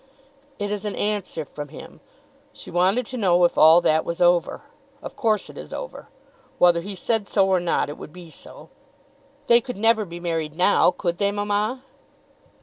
[0.57, 1.99] "It is an answer from him.
[2.53, 4.63] She wanted to know if all that was over.
[4.99, 6.07] Of course it is over.
[6.57, 8.69] Whether he said so or not, it would be so.
[9.45, 11.83] They could never be married now; could they, mamma?"